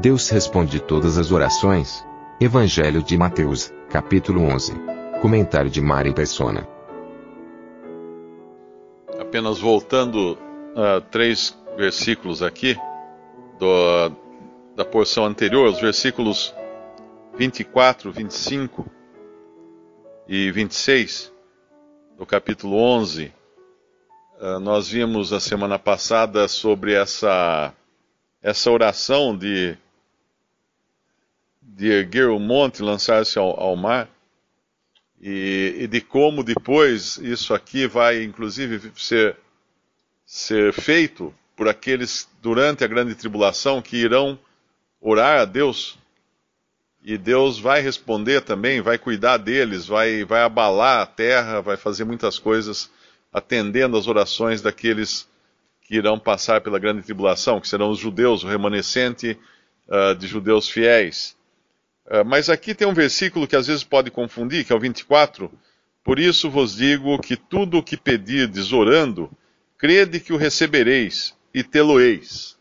[0.00, 2.04] Deus responde todas as orações.
[2.40, 4.72] Evangelho de Mateus, capítulo 11.
[5.20, 6.66] Comentário de Mari Persona.
[9.18, 10.38] Apenas voltando
[10.74, 12.76] a três versículos aqui
[13.58, 14.10] do-
[14.74, 16.54] da porção anterior, os versículos
[17.36, 18.86] 24, 25
[20.26, 21.32] e 26
[22.16, 23.32] do capítulo 11.
[24.42, 27.74] ah, nós vimos a semana passada sobre essa,
[28.42, 29.76] essa oração de,
[31.76, 34.08] de erguer o monte lançar-se ao, ao mar
[35.20, 39.36] e, e de como depois isso aqui vai, inclusive, ser,
[40.24, 44.38] ser feito por aqueles durante a grande tribulação que irão
[45.00, 45.98] orar a Deus
[47.02, 52.04] e Deus vai responder também, vai cuidar deles, vai, vai abalar a terra, vai fazer
[52.04, 52.90] muitas coisas
[53.32, 55.26] atendendo às orações daqueles
[55.82, 59.38] que irão passar pela grande tribulação, que serão os judeus, o remanescente
[59.88, 61.36] ah, de judeus fiéis.
[62.10, 65.50] Ah, mas aqui tem um versículo que às vezes pode confundir, que é o 24.
[66.02, 69.30] Por isso vos digo que tudo o que pedirdes orando,
[69.78, 72.58] crede que o recebereis e tê-lo-eis.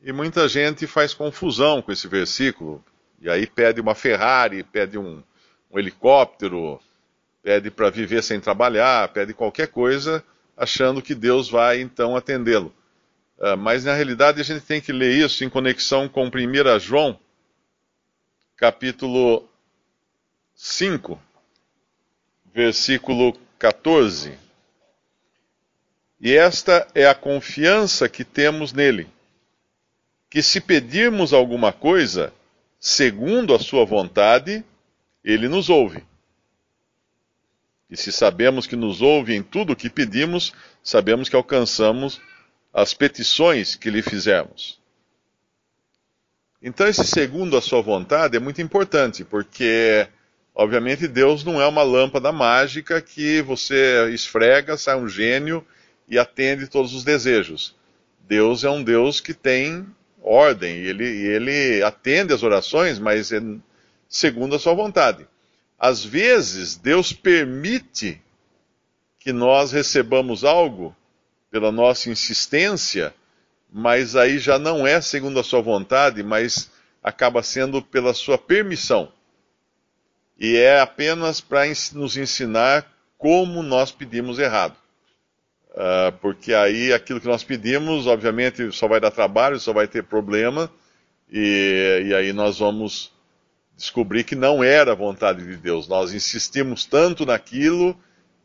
[0.00, 2.82] E muita gente faz confusão com esse versículo,
[3.20, 5.20] e aí pede uma Ferrari, pede um,
[5.70, 6.80] um helicóptero,
[7.42, 10.24] pede para viver sem trabalhar, pede qualquer coisa,
[10.56, 12.72] achando que Deus vai então atendê-lo.
[13.40, 17.18] Ah, mas na realidade a gente tem que ler isso em conexão com 1 João,
[18.60, 19.48] capítulo
[20.54, 21.18] 5,
[22.52, 24.36] versículo 14.
[26.20, 29.08] E esta é a confiança que temos nele,
[30.28, 32.34] que se pedirmos alguma coisa,
[32.78, 34.62] segundo a sua vontade,
[35.24, 36.04] ele nos ouve.
[37.88, 40.52] E se sabemos que nos ouve em tudo o que pedimos,
[40.84, 42.20] sabemos que alcançamos
[42.74, 44.79] as petições que lhe fizermos.
[46.62, 50.06] Então, esse segundo a sua vontade é muito importante, porque,
[50.54, 55.64] obviamente, Deus não é uma lâmpada mágica que você esfrega, sai um gênio
[56.06, 57.74] e atende todos os desejos.
[58.28, 59.86] Deus é um Deus que tem
[60.22, 63.40] ordem, ele, ele atende as orações, mas é
[64.06, 65.26] segundo a sua vontade.
[65.78, 68.20] Às vezes, Deus permite
[69.18, 70.94] que nós recebamos algo
[71.50, 73.14] pela nossa insistência,
[73.72, 76.70] mas aí já não é segundo a sua vontade, mas
[77.02, 79.12] acaba sendo pela sua permissão.
[80.38, 84.76] E é apenas para nos ensinar como nós pedimos errado.
[85.70, 90.02] Uh, porque aí aquilo que nós pedimos, obviamente, só vai dar trabalho, só vai ter
[90.02, 90.70] problema,
[91.30, 93.12] e, e aí nós vamos
[93.76, 95.86] descobrir que não era a vontade de Deus.
[95.86, 97.98] Nós insistimos tanto naquilo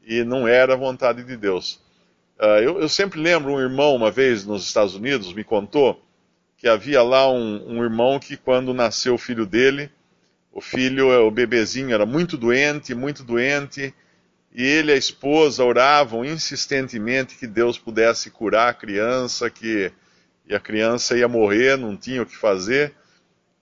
[0.05, 1.79] e não era a vontade de Deus.
[2.39, 6.03] Uh, eu, eu, sempre lembro um irmão, uma vez nos Estados Unidos, me contou
[6.57, 9.89] que havia lá um, um irmão que, quando nasceu o filho dele,
[10.51, 13.93] o filho, o bebezinho, era muito doente, muito doente,
[14.53, 19.91] e ele e a esposa oravam insistentemente que Deus pudesse curar a criança, que
[20.47, 22.93] e a criança ia morrer, não tinha o que fazer.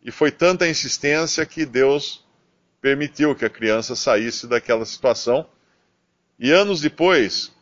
[0.04, 2.26] E foi tanta insistência que Deus
[2.82, 5.48] permitiu que a criança saísse daquela situação.
[6.38, 7.53] E anos depois,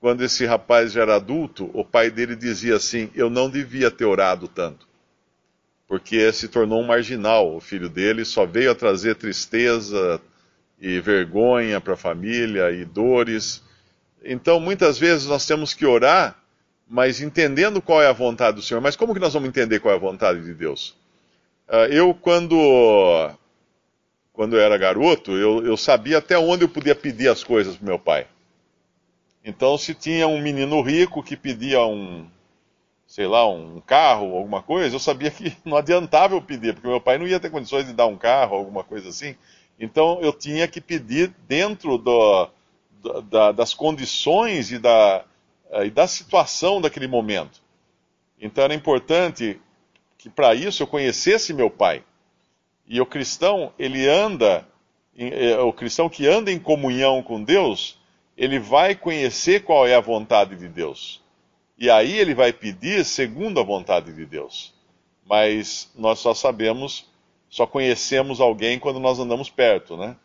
[0.00, 4.04] quando esse rapaz já era adulto, o pai dele dizia assim: Eu não devia ter
[4.04, 4.86] orado tanto.
[5.86, 10.20] Porque se tornou um marginal o filho dele, só veio a trazer tristeza
[10.78, 13.62] e vergonha para a família e dores.
[14.22, 16.36] Então, muitas vezes nós temos que orar,
[16.86, 18.80] mas entendendo qual é a vontade do Senhor.
[18.80, 20.94] Mas como que nós vamos entender qual é a vontade de Deus?
[21.68, 23.30] Uh, eu, quando,
[24.32, 27.86] quando eu era garoto, eu, eu sabia até onde eu podia pedir as coisas para
[27.86, 28.26] meu pai.
[29.48, 32.28] Então, se tinha um menino rico que pedia um,
[33.06, 37.00] sei lá, um carro, alguma coisa, eu sabia que não adiantava eu pedir, porque meu
[37.00, 39.34] pai não ia ter condições de dar um carro, alguma coisa assim.
[39.80, 42.50] Então, eu tinha que pedir dentro do,
[43.30, 45.24] da, das condições e da,
[45.82, 47.62] e da situação daquele momento.
[48.38, 49.58] Então, era importante
[50.18, 52.04] que para isso eu conhecesse meu pai.
[52.86, 54.68] E o cristão, ele anda,
[55.64, 57.98] o cristão que anda em comunhão com Deus,
[58.38, 61.20] ele vai conhecer qual é a vontade de Deus.
[61.76, 64.72] E aí ele vai pedir segundo a vontade de Deus.
[65.26, 67.04] Mas nós só sabemos,
[67.50, 70.16] só conhecemos alguém quando nós andamos perto, né?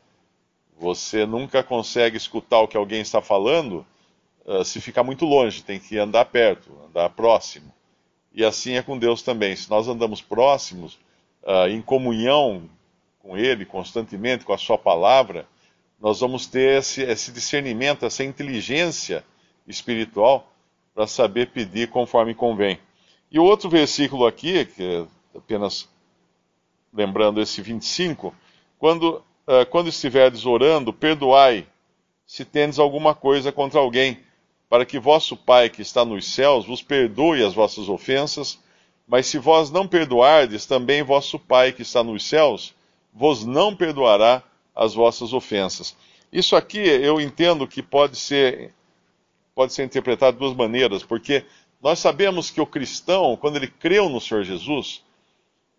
[0.79, 3.85] Você nunca consegue escutar o que alguém está falando
[4.45, 7.73] uh, se ficar muito longe, tem que andar perto, andar próximo.
[8.31, 9.55] E assim é com Deus também.
[9.55, 10.99] Se nós andamos próximos,
[11.43, 12.69] uh, em comunhão
[13.19, 15.47] com Ele constantemente, com a Sua palavra,
[16.03, 19.23] nós vamos ter esse, esse discernimento, essa inteligência
[19.65, 20.51] espiritual
[20.93, 22.77] para saber pedir conforme convém.
[23.31, 25.87] E o outro versículo aqui, que é apenas
[26.93, 28.35] lembrando esse 25,
[28.77, 31.65] quando, uh, quando estiverdes orando, perdoai
[32.27, 34.19] se tendes alguma coisa contra alguém,
[34.67, 38.59] para que vosso Pai que está nos céus vos perdoe as vossas ofensas,
[39.07, 42.75] mas se vós não perdoardes, também vosso Pai que está nos céus
[43.13, 44.43] vos não perdoará
[44.75, 45.95] as vossas ofensas.
[46.31, 48.73] Isso aqui eu entendo que pode ser,
[49.53, 51.45] pode ser interpretado de duas maneiras, porque
[51.81, 55.03] nós sabemos que o cristão, quando ele creu no Senhor Jesus,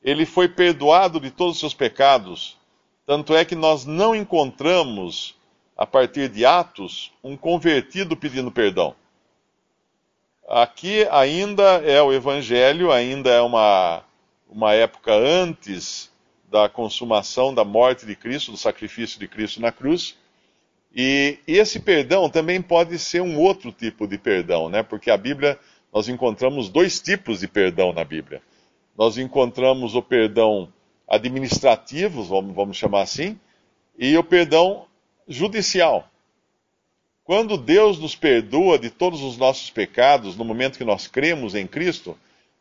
[0.02, 2.58] ele foi perdoado de todos os seus pecados.
[3.06, 5.34] Tanto é que nós não encontramos,
[5.76, 8.94] a partir de Atos, um convertido pedindo perdão.
[10.46, 14.04] Aqui ainda é o Evangelho, ainda é uma,
[14.48, 16.12] uma época antes
[16.50, 20.16] da consumação da morte de Cristo, do sacrifício de Cristo na cruz.
[20.94, 24.82] E esse perdão também pode ser um outro tipo de perdão, né?
[24.82, 25.58] Porque a Bíblia,
[25.92, 28.40] nós encontramos dois tipos de perdão na Bíblia.
[28.96, 30.72] Nós encontramos o perdão
[31.08, 33.38] administrativo, vamos, vamos chamar assim,
[33.98, 34.86] e o perdão
[35.26, 36.08] judicial.
[37.24, 41.66] Quando Deus nos perdoa de todos os nossos pecados, no momento que nós cremos em
[41.66, 42.16] Cristo,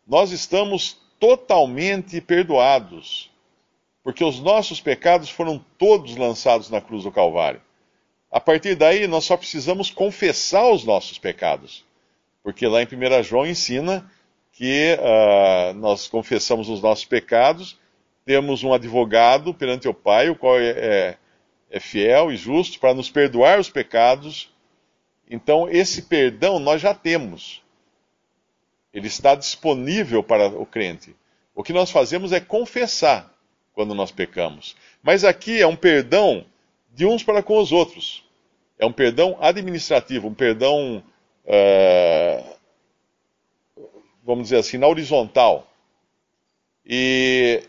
[0.08, 3.30] nós estamos totalmente perdoados
[4.04, 7.62] porque os nossos pecados foram todos lançados na cruz do Calvário.
[8.30, 11.86] A partir daí, nós só precisamos confessar os nossos pecados,
[12.44, 14.12] porque lá em 1 João ensina
[14.52, 17.80] que uh, nós confessamos os nossos pecados,
[18.26, 21.18] temos um advogado perante o Pai, o qual é, é,
[21.72, 24.54] é fiel e justo para nos perdoar os pecados.
[25.30, 27.62] Então, esse perdão nós já temos.
[28.94, 31.16] Ele está disponível para o crente.
[31.56, 33.33] O que nós fazemos é confessar
[33.74, 34.76] quando nós pecamos.
[35.02, 36.46] Mas aqui é um perdão
[36.94, 38.24] de uns para com os outros.
[38.78, 41.04] É um perdão administrativo, um perdão,
[41.46, 42.56] uh,
[44.24, 45.68] vamos dizer assim, na horizontal.
[46.86, 47.64] E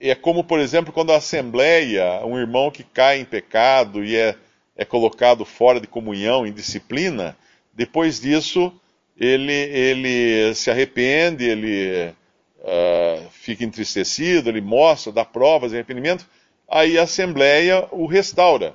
[0.00, 4.36] é como, por exemplo, quando a Assembleia, um irmão que cai em pecado e é,
[4.76, 7.36] é colocado fora de comunhão, em disciplina,
[7.72, 8.72] depois disso
[9.16, 12.12] ele, ele se arrepende, ele
[12.60, 16.26] uh, fica entristecido, ele mostra, dá provas de arrependimento,
[16.68, 18.74] aí a Assembleia o restaura.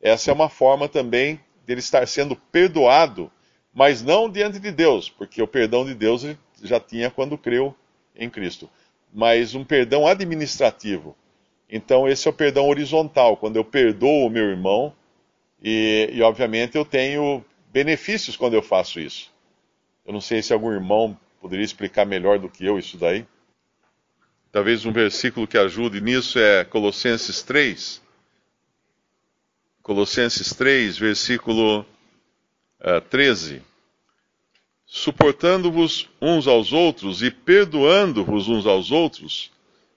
[0.00, 3.32] Essa é uma forma também dele estar sendo perdoado,
[3.72, 7.74] mas não diante de Deus, porque o perdão de Deus ele já tinha quando creu
[8.14, 8.68] em Cristo,
[9.12, 11.16] mas um perdão administrativo.
[11.68, 14.94] Então, esse é o perdão horizontal, quando eu perdoo o meu irmão,
[15.62, 17.42] e, e obviamente eu tenho
[17.72, 19.32] benefícios quando eu faço isso.
[20.04, 23.26] Eu não sei se algum irmão poderia explicar melhor do que eu isso daí.
[24.54, 28.00] Talvez um versículo que ajude nisso é Colossenses 3.
[29.82, 31.86] Colossenses 3, versículo uh,
[32.78, 33.62] eh, 13.
[34.86, 39.50] Suportando-vos uns aos outros e perdoando-vos uns aos outros,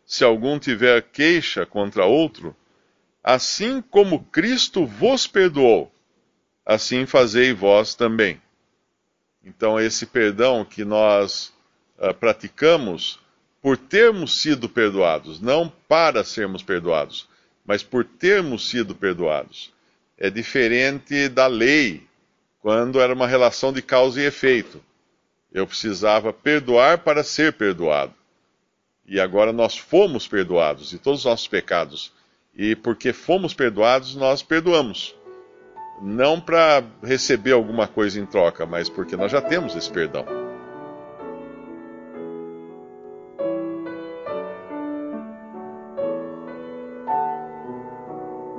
[0.03, 2.55] se algum tiver queixa contra outro,
[3.23, 5.91] assim como Cristo vos perdoou,
[6.65, 8.41] assim fazei vós também.
[9.45, 11.53] Então, esse perdão que nós
[11.99, 13.19] uh, praticamos
[13.61, 17.27] por termos sido perdoados, não para sermos perdoados,
[17.65, 19.73] mas por termos sido perdoados.
[20.17, 22.07] É diferente da lei,
[22.61, 24.81] quando era uma relação de causa e efeito.
[25.53, 28.13] Eu precisava perdoar para ser perdoado.
[29.07, 32.11] E agora nós fomos perdoados de todos os nossos pecados.
[32.55, 35.15] E porque fomos perdoados, nós perdoamos
[36.01, 40.46] não para receber alguma coisa em troca, mas porque nós já temos esse perdão.